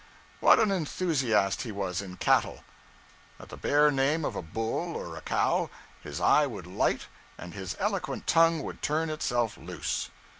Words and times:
What 0.39 0.59
an 0.59 0.71
enthusiast 0.71 1.61
he 1.61 1.71
was 1.71 2.01
in 2.01 2.17
cattle! 2.17 2.63
At 3.39 3.49
the 3.49 3.55
bare 3.55 3.91
name 3.91 4.25
of 4.25 4.35
a 4.35 4.41
bull 4.41 4.95
or 4.97 5.15
a 5.15 5.21
cow, 5.21 5.69
his 6.01 6.19
eye 6.19 6.47
would 6.47 6.65
light 6.65 7.05
and 7.37 7.53
his 7.53 7.75
eloquent 7.77 8.25
tongue 8.25 8.63
would 8.63 8.81
turn 8.81 9.11
itself 9.11 9.57
loose. 9.57 10.09